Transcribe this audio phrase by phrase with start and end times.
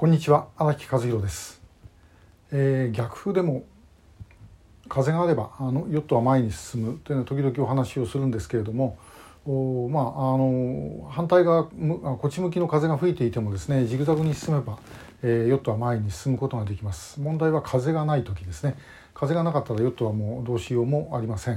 [0.00, 1.60] こんにちは荒木和弘です、
[2.50, 3.64] えー、逆風でも
[4.88, 8.96] 風があればあのヨットは前に進むというのは時々お話をするんですけれども
[9.44, 14.78] おまああの反対側こっち向きの風が吹いていてもですねジグザグに進めば、
[15.22, 17.20] えー、ヨットは前に進むことができます。
[17.20, 18.78] 問題は風がない時ですね。
[19.12, 21.56] 風がなかったらヨットはもうどうしようもありません。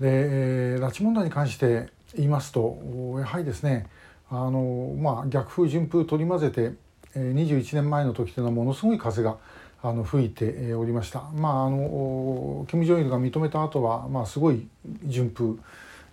[0.00, 2.80] で、えー、拉致問題に関して言いますと
[3.20, 3.86] やはりですね
[4.28, 6.87] あの、まあ、逆風順風取り混ぜて
[7.34, 9.36] 21年前の時というのはものすごい風が
[9.82, 11.22] あの吹いておりました。
[11.34, 14.66] まああのキム・ジョンイルが認めた後はまあすごい
[15.04, 15.54] 順風、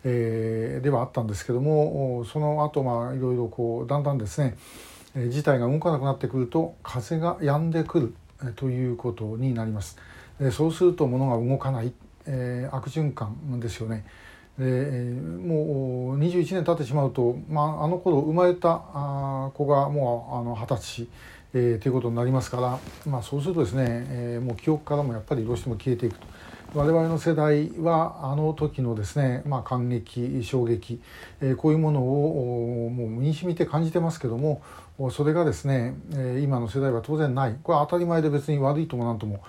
[0.03, 4.55] えー、ではあったんですけどもその後まあいろいろこうだんだんですね
[5.29, 8.13] 事態が動かなくなってくると風が止んでくる
[8.55, 9.97] ということになります。
[10.51, 11.93] そうすると物が動かない、
[12.27, 14.05] えー、悪循環ですよね。
[14.57, 18.77] でもう21年経ってしまうと、まあ、あの頃生まれた
[19.53, 21.07] 子がもう二十歳、
[21.53, 22.79] えー、ということになりますから、
[23.11, 26.27] まあ、そうするとですね、えー、もう記憶からもやっぱりどうしても消えていくと。
[26.73, 31.01] 我々の世代はあの時のですね、まあ、感激衝撃、
[31.39, 34.61] えー、こういうものをもう身にしみて感じてますけども
[35.09, 39.41] それがですね、えー、今の世代は当然ないこれは当たり前で別に悪いともなんとも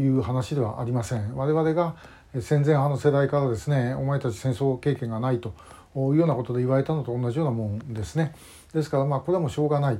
[0.00, 1.36] いう話ではありません。
[1.36, 1.94] 我々が
[2.34, 5.54] 戦前派の世代からですねお前たち戦争経験がないと
[5.96, 8.34] いうようなことで言われたのと同じようなもんですね。
[8.74, 9.98] ですからまあこれはもうしょうがない。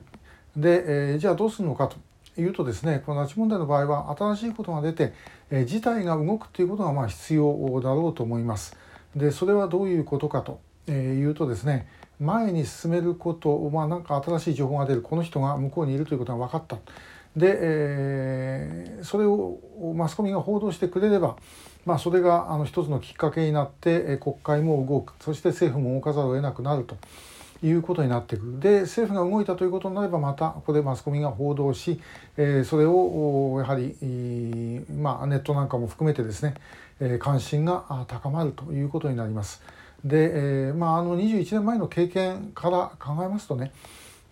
[0.57, 1.97] で、えー、じゃあどうするのかと
[2.41, 5.15] いうとですねこの拉致問題の場合は新しいことが出て、
[5.51, 8.77] えー、事態が動くということがまあ必要だろうと思います。
[9.17, 11.89] でそれはどういうことかというとですね
[12.21, 15.03] 前に進めることをまあなんか新しい情報が出る。
[15.03, 16.77] この人が向こうにいるということが分かった。
[17.37, 19.59] で、えー、それを
[19.95, 21.37] マスコミが報道してくれれば
[21.87, 25.15] まあ、それがあの一つのきっかけになって国会も動く。
[25.21, 26.97] そして政府も動かざるを得なくなると。
[27.63, 28.61] いうことになってくる。
[28.61, 32.01] で政府が動いたということになればまたここでマスコミが報道し、
[32.37, 33.97] えー、それをやはり、
[34.93, 36.55] まあ、ネットなんかも含めてですね、
[37.01, 39.63] え、関心が高まるということになります。
[40.05, 43.73] で、えーまあ、あの21年前の経験から考えますとね、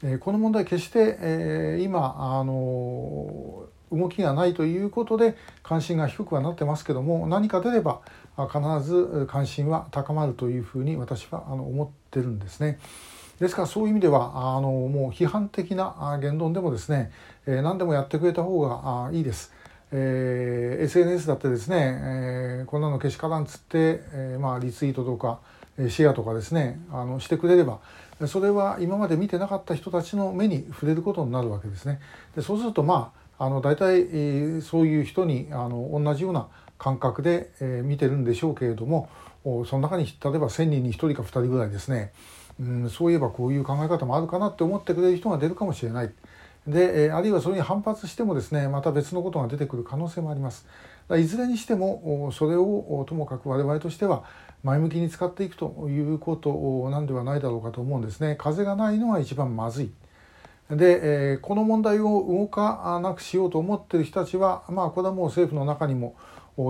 [0.05, 8.01] えー、この問題決して、えー、今あの動きがないということで関心が低くはなってますけども何か出れば
[8.37, 12.79] 必ず関心は高まるというふうに私は思ってるんですね。
[13.41, 17.13] ですからそういう意味ではあのもう批判的な言論でもですね、
[17.47, 19.53] え、何でもやってくれた方がいいです。
[19.93, 25.39] えー、SNS だってですね、えー、こんなのけしからんつって、えー、まあリツイートとか
[25.89, 27.79] シェアとかですねあのしてくれれば
[28.27, 32.01] それは今まで見てなかった人たちの目に触れることになるわけですね。
[32.35, 36.49] でそうするとまああの大体、え、そういう人にあの同じような
[36.79, 39.09] 感覚で、え、見てるんでしょうけれども
[39.67, 42.13] その中に例えば1,000人に1人か2人ぐらいですね、
[42.61, 46.13] うん、そういえばこういう考え方もあるかなって思ってくれる人が出るかもしれない。
[46.67, 50.67] で、えー、あるいはそれに反発してもですねまた別のことが出てくる可能性もあります。
[51.17, 54.25] いずれにしてもそれをともかく我々としては
[54.65, 58.35] 前向きに使っていくということなんではないだろうかと思うんですね。
[58.37, 59.93] 風がないのが一番まずい。
[60.71, 66.17] で、えー、この問題を動かなくしようと思っている人たちは、まあ、これはもう政府の中にも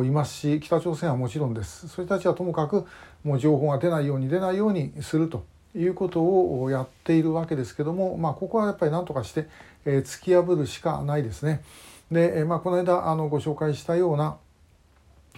[0.05, 2.87] いますし北朝鮮はもちろんですそういう人たちはともかく
[3.25, 9.49] もう情報が出ないように出ないようにするということをやっているわけですけども、まあ、ここはやっぱり何とかして、
[9.84, 11.63] えー、突き破るしかないですね。
[12.11, 14.37] で、えーまあ、この間あのご紹介したような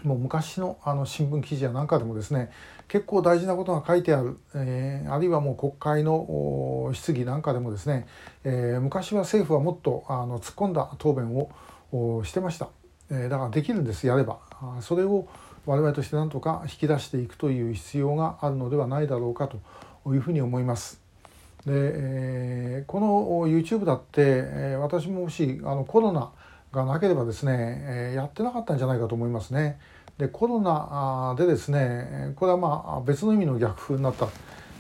[0.03, 2.51] もう昔のあの新聞記事やなんかでもですね
[2.89, 8.07] 結構大事なことが書いてある、えー、あるいはもう国会の質疑なんかでもですね、
[8.45, 11.37] えー、昔は政府はもっとあの突っ込んだ答弁
[11.93, 12.69] をしてました、
[13.11, 14.39] えー、だからできるんですやれば。
[14.81, 15.29] それを
[15.67, 19.59] 我々として何とか引き出していくという必要があるのではないだろうかと
[20.15, 21.01] いうふうに思います。
[21.67, 26.31] で、えー、この YouTube だって、えー、私ももしあのコロナ
[26.73, 27.53] がなければですね、
[27.87, 29.79] えー、やってなかったんじゃないかと思いますね。
[30.19, 34.29] でコロナでですねこれはまあ別の意味の逆風になった、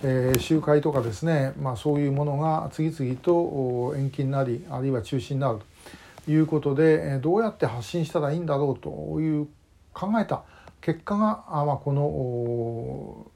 [0.02, 5.60] えー、集会とかですね、まあ、そういうものが次々と延期になりあるいは中止になる
[6.24, 9.46] ということでどうやって発信したらいいんだろうという
[9.94, 10.42] 考えた
[10.80, 13.26] 結果が、まあ、この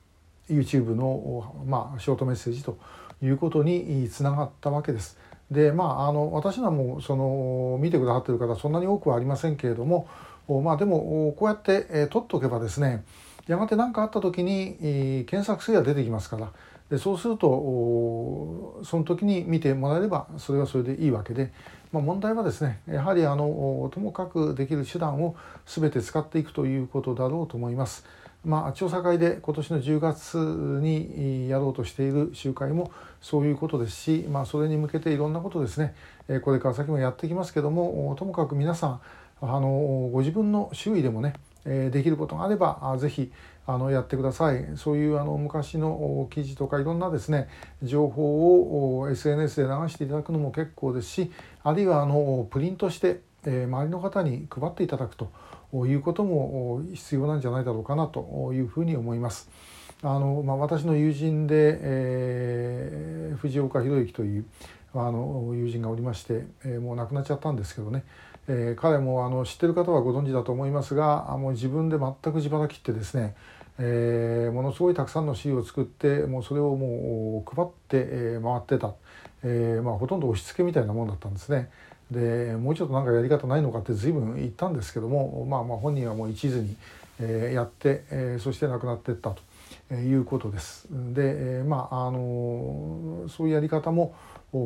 [0.52, 2.76] YouTube の、まあ、ショートメッセージと
[3.22, 5.18] いうことにつながったわけです。
[5.52, 10.08] でまああの私はもその見てくださってる方そんなに多くはありませんけれども
[10.48, 13.04] まあでもこうやって、え取っておけばですね
[13.46, 16.52] やがて何かあった時に、え検索すれば出てきますから
[16.90, 21.52] でそうするとその時に見てもらえればそれはそれでいいわけで、
[21.90, 25.34] まあ、問題はですねやはりあのともかくできる手段を
[25.64, 28.04] 全て使っていくということだろうと思います。
[28.44, 32.90] まあ、調査会で今年の10月にやろうとしている集会も
[33.20, 35.94] そういうことですし、まあ、それに向けていろんなことですね
[36.42, 39.00] これから先もやっていきますけどもともかく皆さん
[39.40, 41.34] あのご自分の周囲でもね
[41.64, 43.32] できることがあれば是非
[43.64, 44.66] あのやってください。
[44.74, 47.48] そういうあの昔の記事とかいろんなですね
[47.82, 51.30] 情報を SNS で流していただくのも結構ですし
[51.62, 55.30] あるいはあのプリントして、周りの方に配っていただくと
[55.74, 59.50] いうことも必要なんじゃないだろうかなというふうに思います。
[60.04, 64.44] あのまあ、私の友人で、えー、藤岡弘之という
[64.94, 68.02] あの友人がおりまして、えー、もう亡くなっちゃったんですけどね、
[68.48, 73.36] えー、彼もあの知ってる方はご存知だと思いますがもう自分で全く自腹切ってですね、
[73.78, 78.94] えー、ものすごいたくさんの資料を作ってもうそれをもう配って、えー、回ってた、
[79.44, 81.70] えーまあ、ほとんど押し付けみたいなもんだったんですね。
[82.12, 86.76] でもうちょっと何かやり方ないのかって随分言ったんですけども、まあ、まあ本人はもう一途に、
[87.18, 89.34] えー、やって、えー、そして亡くなっていった
[89.88, 90.86] ということです。
[90.90, 94.14] で、えー、まああのそういうやり方も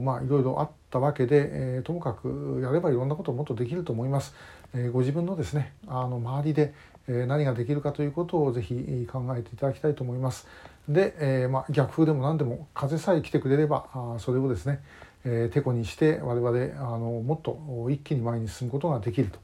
[0.02, 4.34] まあいろいろあったわけで、え、ともかくやればいろんなことをもっとできると思います。
[4.74, 6.74] え、ご自分のですねあの周りで、
[7.08, 10.46] 何ができるかということをぜひ考えていただきたいと思います。
[10.88, 14.80] で、えまあ、逆風でも何でも風さえ来てくれればあそれをですね
[15.28, 19.40] えー、てこにして我々あのもっと一気に前に進むことができると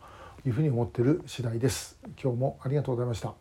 [0.47, 1.99] いうふうに思っている次第です。
[2.23, 3.35] 今日もありがとうございました。